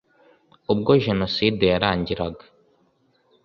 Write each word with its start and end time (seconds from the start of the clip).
’’Ubwo 0.71 0.91
jenocide 1.05 1.65
yarangiraga 1.73 2.43